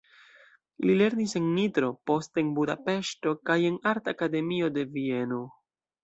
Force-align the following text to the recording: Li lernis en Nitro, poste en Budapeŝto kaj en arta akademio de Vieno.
Li 0.89 0.93
lernis 0.99 1.33
en 1.39 1.49
Nitro, 1.57 1.89
poste 2.11 2.41
en 2.43 2.49
Budapeŝto 2.59 3.33
kaj 3.49 3.57
en 3.67 3.77
arta 3.91 4.15
akademio 4.17 4.71
de 4.79 4.87
Vieno. 4.97 5.39